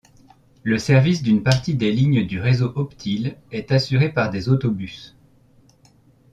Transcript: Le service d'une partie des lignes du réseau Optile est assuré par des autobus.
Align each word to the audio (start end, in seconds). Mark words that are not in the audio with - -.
Le 0.63 0.79
service 0.79 1.21
d'une 1.21 1.43
partie 1.43 1.75
des 1.75 1.91
lignes 1.91 2.25
du 2.25 2.39
réseau 2.39 2.71
Optile 2.75 3.37
est 3.51 3.71
assuré 3.71 4.11
par 4.11 4.31
des 4.31 4.49
autobus. 4.49 5.15